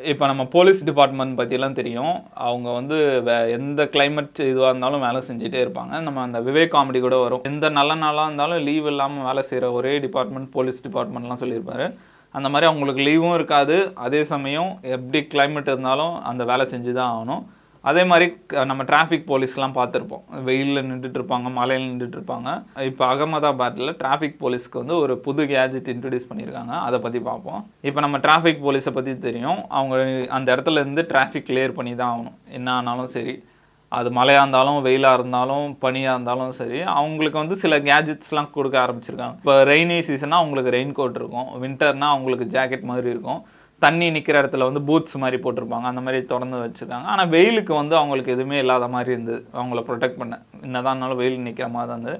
[0.00, 2.22] இப்போ நம்ம police department பற்றிலாம் தெரியும்.
[2.34, 6.00] அவங்க வந்து வே எந்த கிளைமேட் இதுவாக இருந்தாலும் வேலை செஞ்சுட்டே இருப்பாங்க.
[6.00, 7.40] நம்ம அந்த விவேக் காமெடி கூட வரும்.
[7.42, 11.96] எந்த நல்ல நாளாக இருந்தாலும் லீவ் இல்லாமல் வேலை செய்கிற ஒரே டிபார்ட்மெண்ட் போலீஸ் டிபார்ட்மெண்ட்லாம் சொல்லியிருப்பாரு.
[12.30, 13.92] அந்த மாதிரி அவங்களுக்கு லீவும் இருக்காது.
[13.94, 17.42] அதே சமயம் எப்படி கிளைமேட் இருந்தாலும் அந்த வேலை செஞ்சு தான் ஆகணும்.
[17.82, 20.42] அதே மாதிரி க- நம்ம டிராஃபிக் போலீஸ்லாம் பார்த்துருப்போம்.
[20.42, 26.32] வெயிலில் நின்றுட்டு இருப்பாங்க மலையில் நின்றுட்டு இருப்பாங்க இப்போ அகமதாபாத்தில் டிராஃபிக் போலீஸ்க்கு வந்து ஒரு புது கேஜெட் இன்ட்ரடியூஸ்
[26.34, 26.68] பண்ணியிருக்காங்க.
[26.68, 27.70] அதை பற்றி பார்ப்போம்.
[27.80, 29.68] இப்போ நம்ம டிராஃபிக் போலீஸை பற்றி தெரியும்.
[29.68, 32.52] அவங்க அந்த இடத்துல இருந்து டிராஃபிக் கிளியர் பண்ணி தான் ஆகணும்.
[32.52, 33.44] என்ன ஆனாலும் சரி.
[33.88, 39.34] அது மழையாக இருந்தாலும் வெயிலாக இருந்தாலும் பனியாக இருந்தாலும் சரி அவங்களுக்கு வந்து சில கேஜெட்ஸ்லாம் கொடுக்க ஆரம்பிச்சிருக்காங்க.
[39.34, 41.62] இப்போ ரெய்னி சீசனாக அவங்களுக்கு ரெயின் கோட் இருக்கும்.
[41.62, 43.42] வின்டர்னால் அவங்களுக்கு ஜாக்கெட் மாதிரி இருக்கும்.
[43.84, 45.86] தண்ணி நிற்கிற இடத்துல வந்து பூத்ஸ் மாதிரி போட்டிருப்பாங்க.
[45.92, 47.06] அந்த மாதிரி திறந்து வச்சுருக்காங்க.
[47.12, 49.40] ஆனால் வெயிலுக்கு வந்து அவங்களுக்கு எதுவுமே இல்லாத மாதிரி இருந்தது.
[49.58, 50.34] அவங்கள ப்ரொடெக்ட் பண்ண.
[50.66, 52.18] என்னதான் இருந்தாலும் வெயில் நிற்கிற மாதிரி தான் இருந்தது.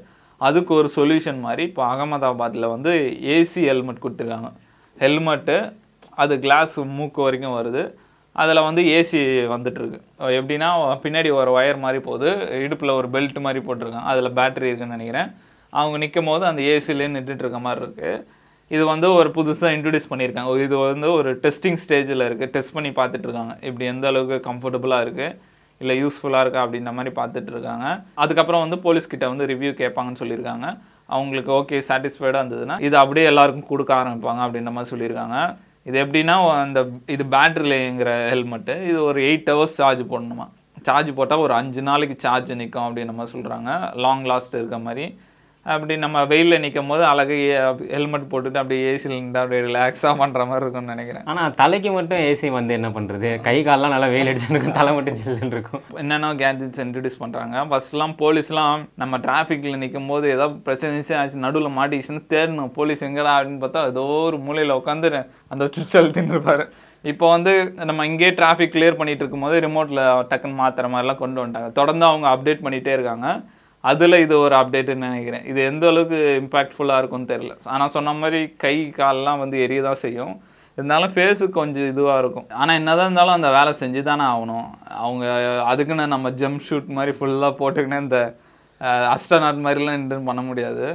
[0.48, 2.92] அதுக்கு ஒரு சொல்யூஷன் மாதிரி இப்போ அகமதாபாத்தில் வந்து
[3.34, 4.50] ஏசி ஹெல்மெட் கொடுத்துருக்காங்க.
[5.04, 5.56] ஹெல்மெட்டு
[6.22, 7.82] அது கிளாஸ் மூக்கு வரைக்கும் வருது.
[8.42, 9.18] அதில் வந்து ஏசி
[9.54, 9.98] வந்துட்டுருக்கு.
[10.38, 10.68] எப்படின்னா
[11.04, 12.30] பின்னாடி ஒரு ஒயர் மாதிரி போகுது.
[12.64, 14.10] இடுப்பில் ஒரு பெல்ட் மாதிரி போட்டிருக்காங்க.
[14.12, 15.28] அதில் பேட்டரி இருக்குன்னு நினைக்கிறேன்.
[15.80, 18.24] அவங்க நிற்கும் போது அந்த ஏசிலே நின்றுட்டு இருக்க மாதிரி இருக்குது
[18.70, 20.50] இது வந்து ஒரு புதுசாக இன்ட்ரடியூஸ் பண்ணியிருக்காங்க.
[20.54, 23.54] ஒரு இது வந்து ஒரு டெஸ்டிங் ஸ்டேஜில் இருக்குது டெஸ்ட் பண்ணி பார்த்துட்ருக்காங்க.
[23.68, 25.34] இப்படி எந்த அளவுக்கு கம்ஃபர்டபுளாக இருக்குது
[25.80, 26.62] இல்லை யூஸ்ஃபுல்லாக இருக்கா?
[26.66, 27.86] அப்படின்ற மாதிரி பார்த்துட்டு இருக்காங்க
[28.22, 30.66] அதுக்கப்புறம் வந்து போலீஸ்கிட்ட வந்து ரிவ்யூ கேட்பாங்கன்னு சொல்லியிருக்காங்க.
[31.16, 35.38] அவங்களுக்கு ஓகே சாட்டிஸ்ஃபைடாக இருந்ததுன்னா இது அப்படியே எல்லாருக்கும் கொடுக்க ஆரம்பிப்பாங்க அப்படின்ற மாதிரி சொல்லியிருக்காங்க.
[35.88, 36.80] இது எப்படின்னா அந்த
[37.14, 40.46] இது பேட்ரிலேங்கிற ஹெல்மெட்டு இது ஒரு எயிட் ஹவர்ஸ் சார்ஜ் போடணுமா?
[40.86, 43.70] சார்ஜ் போட்டால் ஒரு அஞ்சு நாளைக்கு சார்ஜ் நிற்கும் அப்படின்ற மாதிரி சொல்கிறாங்க
[44.04, 45.04] லாங் லாஸ்ட் இருக்க மாதிரி.
[45.72, 47.34] அப்படி நம்ம வெயிலில் நிற்கும் போது அழகு
[47.94, 51.26] ஹெல்மெட் போட்டுட்டு அப்படியே ஏசியில் நின்று அப்படியே ரிலாக்ஸாக பண்ணுற மாதிரி இருக்கும்னு நினைக்கிறேன்.
[51.32, 53.28] ஆனா தலைக்கு மட்டும் ஏசி வந்து என்ன பண்றது?
[53.46, 55.84] கை கால்லாம் நல்லா வெயில் அடிச்சுருக்கும் தலை மட்டும் ஜில்லுன்னு இருக்கும்.
[56.02, 62.24] என்னென்ன கேஜெட்ஸ் இன்ட்ரடியூஸ் பண்ணுறாங்க ஃபர்ஸ்ட்லாம் போலீஸ்லாம் நம்ம டிராஃபிக்கில் நிற்கும் போது ஏதாவது பிரச்சனை ஆச்சு நடுவில் மாட்டிச்சுன்னு
[62.34, 62.74] தேடணும்.
[62.80, 65.14] போலீஸ் எங்கடா அப்படின்னு பார்த்தா ஏதோ ஒரு மூலையில் உட்காந்து
[65.52, 66.66] அந்த சுவிட்ச் அழுத்தின்னு இருப்பாரு
[67.10, 67.52] இப்போ வந்து
[67.88, 71.72] நம்ம இங்கேயே டிராஃபிக் கிளியர் பண்ணிட்டு இருக்கும்போது ரிமோட்டில் டக்குன்னு மாற்றுற மாதிரிலாம் கொண்டு வந்துட்டாங்க.
[71.80, 73.28] தொடர்ந்து அவங்க அப்டேட் பண்ணிகிட்டே இருக்காங்க.
[73.90, 75.44] அதில் இது ஒரு அப்டேட்டுன்னு நினைக்கிறேன்.
[75.50, 77.54] இது எந்த அளவுக்கு இம்பாக்ட்ஃபுல்லாக இருக்கும்னு தெரியல.
[77.74, 80.34] ஆனால் சொன்ன மாதிரி கை கால்லாம் வந்து எரிய தான் செய்யும்.
[80.76, 82.46] இருந்தாலும் ஃபேஸுக்கு கொஞ்சம் இதுவாக இருக்கும்.
[82.60, 84.68] ஆனால் என்னதான் இருந்தாலும் அந்த வேலை செஞ்சு தானே ஆகணும்.
[85.04, 85.24] அவங்க
[85.70, 88.20] அதுக்குன்னு நம்ம ஜம்ப் ஷூட் மாதிரி ஃபுல்லாக போட்டுக்கின்னு இந்த
[89.14, 90.86] அஸ்டநாட் மாதிரிலாம் நின்று பண்ண முடியாது.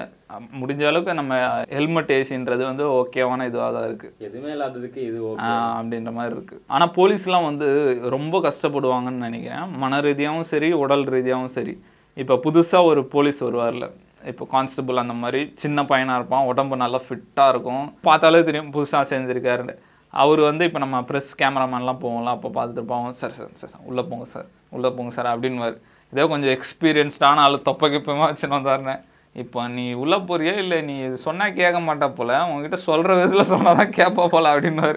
[0.59, 1.33] முடிஞ்ச அளவுக்கு நம்ம
[1.75, 6.57] ஹெல்மெட் ஏசின்றது வந்து ஓகேவான இதுவாக தான் இருக்குது எதுவுமே இல்லாததுக்கு இது அப்படின்ற மாதிரி இருக்கு.
[6.75, 7.67] ஆனால் போலீஸ்லாம் வந்து
[8.15, 9.69] ரொம்ப கஷ்டப்படுவாங்கன்னு நினைக்கிறேன்.
[9.83, 11.75] மன ரீதியாகவும் சரி உடல் ரீதியாகவும் சரி.
[12.22, 13.85] இப்போ புதுசாக ஒரு போலீஸ் வருவார்ல.
[14.31, 17.85] இப்போ கான்ஸ்டபிள் அந்த மாதிரி சின்ன பையனாக இருப்பான் உடம்பு நல்லா ஃபிட்டாக இருக்கும்.
[18.07, 19.75] பார்த்தாலே தெரியும் புதுசாக செஞ்சுருக்காரு
[20.13, 24.03] அவர் வந்து இப்போ நம்ம ப்ரெஸ் கேமராமேன்லாம் போவோம்ல அப்போ பார்த்துட்டு இருப்போம் சார் சார் சார் சார் உள்ளே
[24.09, 25.69] போங்க சார் உள்ளே போங்க சார் அப்படின்னு
[26.13, 29.01] இதே கொஞ்சம் எக்ஸ்பீரியன்ஸ்டான ஆள் தொப்பை கிப்பமாக வச்சுன்னு வந்தாருனேன்.
[29.41, 30.53] இப்போ நீ உள்ள போறியா?
[30.63, 32.37] இல்லை நீ சொன்னால் கேட்க மாட்டா போல.
[32.49, 34.87] உங்ககிட்ட சொல்கிற விதத்தில் சொன்னால் தான் கேட்பா போல அப்படின்னு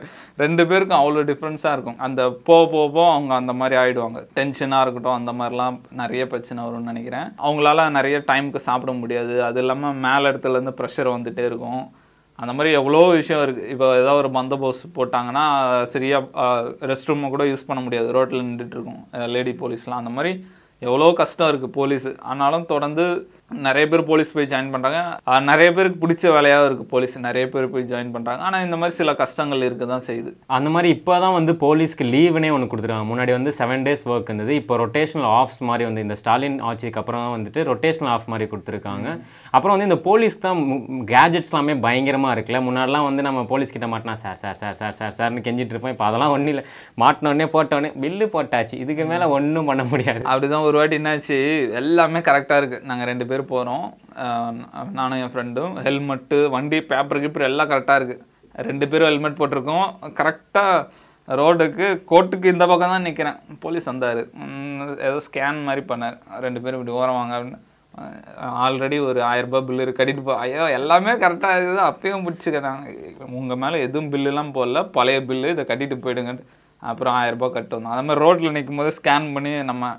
[0.42, 1.98] ரெண்டு பேருக்கும் அவ்வளோ டிஃப்ரென்ஸாக இருக்கும்.
[2.06, 6.90] அந்த போக போக போக அவங்க அந்த மாதிரி ஆகிடுவாங்க டென்ஷனாக இருக்கட்டும் அந்த மாதிரிலாம் நிறைய பிரச்சனை வரும்னு
[6.92, 7.26] நினைக்கிறேன்.
[7.46, 9.34] அவங்களால நிறைய டைமுக்கு சாப்பிட முடியாது.
[9.48, 11.82] அது இல்லாமல் மேலே இடத்துலேருந்து ப்ரெஷர் வந்துட்டே இருக்கும்.
[12.42, 15.44] அந்த மாதிரி எவ்வளோ விஷயம் இருக்குது இப்போ ஏதாவது ஒரு பந்தோபஸ்த் போட்டாங்கன்னா
[15.94, 16.46] சரியாக
[16.90, 18.08] ரெஸ்ட் ரூமை கூட யூஸ் பண்ண முடியாது.
[18.16, 19.02] ரோட்டில் நின்றுட்டு இருக்கும்.
[19.34, 20.32] லேடி போலீஸ்லாம் அந்த மாதிரி
[20.82, 23.04] எவ்வளோ கஷ்டம் இருக்குது போலீஸ் ஆனாலும் தொடர்ந்து
[23.66, 24.98] நிறைய பேர் போலீஸ் போய் ஜாயின் பண்ணுறாங்க
[25.50, 29.12] நிறைய பேருக்கு பிடிச்ச வேலையாக இருக்குது போலீஸ் நிறைய பேர் போய் ஜாயின் பண்ணுறாங்க ஆனால் இந்த மாதிரி சில
[29.20, 30.30] கஷ்டங்கள் இருக்க தான் செய்யுது.
[30.56, 33.08] அந்த மாதிரி இப்போ தான் வந்து போலீஸ்க்கு லீவுனே ஒன்று கொடுத்துருக்காங்க.
[33.12, 34.54] முன்னாடி வந்து செவன் டேஸ் ஒர்க் இருந்தது.
[34.60, 39.08] இப்போ ரொட்டேஷனல் ஆஃப்ஸ் மாதிரி வந்து இந்த ஸ்டாலின் ஆட்சிக்கு அப்புறம் தான் வந்துட்டு ரொட்டேஷனல் ஆஃப் மாதிரி கொடுத்துருக்காங்க.
[39.56, 40.60] அப்புறம் வந்து இந்த போலீஸ் தான்
[41.12, 42.60] கேஜெட்ஸ் எல்லாமே பயங்கரமாக இருக்குல்ல.
[42.68, 45.94] முன்னாடிலாம் வந்து நம்ம போலீஸ் கிட்ட மாட்டினா sir sir sir sir sir சார்னு கெஞ்சிட்டு இருப்போம்.
[45.96, 46.64] இப்போ அதெல்லாம் ஒன்றும் இல்லை.
[47.04, 48.76] மாட்டினோடனே போட்டோடனே பில்லு போட்டாச்சு.
[48.84, 50.24] இதுக்கு மேலே ஒன்றும் பண்ண முடியாது.
[50.30, 51.38] அப்படிதான் ஒரு வாட்டி என்னாச்சு?
[51.82, 53.86] எல்லாமே கரெக்டாக இருக்குது நாங்கள் ரெண்டு பேர் போகிறோம்
[54.98, 58.26] நானும் என் ஃப்ரெண்டும் ஹெல்மெட்டு வண்டி பேப்பர் கீப்பர் எல்லாம் கரெக்டாக இருக்குது
[58.68, 59.88] ரெண்டு பேரும் ஹெல்மெட் போட்டிருக்கோம்.
[60.18, 64.20] கரெக்டாக ரோடுக்கு கோர்ட்டுக்கு இந்த பக்கம் தான் நிற்கிறேன் போலீஸ் வந்தார்.
[65.08, 66.16] ஏதோ ஸ்கேன் மாதிரி பண்ணார்.
[66.44, 67.60] ரெண்டு பேரும் இப்படி ஓரம் வாங்க அப்படின்னு.
[68.64, 71.82] ஆல்ரெடி ஒரு ஆயிரம் பில்லு கட்டிட்டு போ ஐயோ எல்லாமே கரெக்டாக இருக்குது.
[71.90, 74.82] அப்பயும் பிடிச்சிக்கிறாங்க உங்கள் மேலே எதுவும் பில்லுலாம் போடல.
[74.96, 76.46] பழைய பில்லு இதை கட்டிட்டு போயிடுங்கன்ட்டு.
[76.90, 79.90] அப்புறம் ஆயிரம் கட்டணும் கட்டு வந்தோம் அந்த மாதிரி ரோட்டில் நிற்கும் போது ஸ்கேன் பண்ணி நம்ம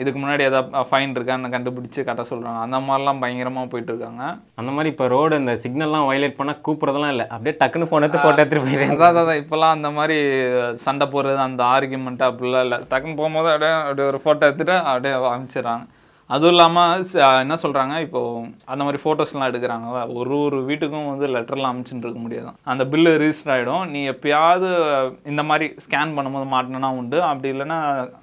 [0.00, 4.22] இதுக்கு முன்னாடி ஏதாவது ஃபைன் இருக்கான்னு கண்டுபிடிச்சு கட்ட சொல்கிறாங்க அந்த மாதிரிலாம் பயங்கரமாக போயிட்டு இருக்காங்க.
[4.60, 7.26] அந்த மாதிரி இப்போ ரோடு இந்த சிக்னல்லாம் வயலேட் பண்ணால் கூப்பிட்றதெல்லாம் இல்லை.
[7.34, 8.94] அப்படியே டக்குன்னு ஃபோன் எடுத்து ஃபோட்டோ எடுத்துட்டு போயிடுறேன்.
[8.96, 10.18] அதான் அதான் இப்போல்லாம் அந்த மாதிரி
[10.86, 12.80] சண்டை போடுறது அந்த ஆர்கியூமெண்ட் அப்படிலாம் இல்லை.
[12.92, 15.86] டக்குன்னு போகும்போது அப்படியே அப்படியே ஒரு ஃபோட்டோ எடுத்துட்டு அப்படியே அனுப்பிச்சிடுறாங்க
[16.34, 17.04] அதுவும் இல்லாமல்
[17.44, 18.20] என்ன சொல்கிறாங்க இப்போ
[18.72, 23.52] அந்த மாதிரி ஃபோட்டோஸ்லாம் எடுக்கிறாங்களா ஒரு ஒரு வீட்டுக்கும் வந்து லெட்டர்லாம் அனுப்பிச்சுட்டு இருக்க முடியாது அந்த பில்லு ரிஜிஸ்டர்
[23.54, 24.68] ஆகிடும் நீ எப்பயாவது
[25.32, 27.18] இந்த மாதிரி ஸ்கேன் பண்ணும்போது மாட்டினா உண்டு.
[27.30, 27.78] அப்படி இல்லைன்னா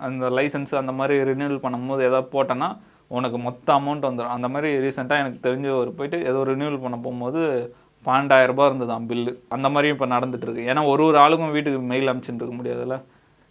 [0.07, 2.69] அந்த லைசன்ஸ் அந்த மாதிரி ரினியூவல் பண்ணும்போது ஏதாவது போட்டேன்னா
[3.17, 7.41] உனக்கு மொத்த அமௌண்ட் வந்துடும் அந்த மாதிரி ரீசெண்டாக எனக்கு தெரிஞ்ச ஒரு போயிட்டு ஏதோ ரினியூவல் பண்ண போகும்போது
[8.05, 10.67] பன்னெண்டாயிரம் ரூபா இருந்ததாம் பில்லு அந்த மாதிரியும் இப்போ நடந்துட்டு இருக்கு.
[10.71, 12.97] ஏன்னா ஒரு ஒரு ஆளுக்கும் வீட்டுக்கு மெயில் அனுப்பிச்சுட்டு இருக்க முடியாதுல்ல.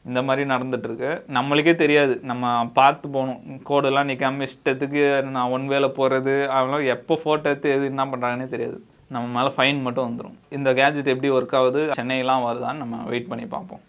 [0.09, 1.11] இந்த மாதிரி நடந்துட்டுருக்கு.
[1.37, 2.15] நம்மளுக்கே தெரியாது.
[2.31, 3.41] நம்ம பார்த்து போகணும்.
[3.71, 5.05] கோடெல்லாம் நிற்காம இஷ்டத்துக்கு
[5.37, 8.79] நான் ஒன் வேலை போகிறது அவங்களாம் எப்போ ஃபோட்டோ எடுத்து எது என்ன பண்ணுறாங்கன்னே தெரியாது.
[9.15, 13.45] நம்ம மேலே ஃபைன் மட்டும் வந்துடும் இந்த கேஜெட் எப்படி ஒர்க் ஆகுது சென்னையெலாம் வருதான்னு நம்ம வெயிட் பண்ணி
[13.53, 13.83] பார்ப்போம்.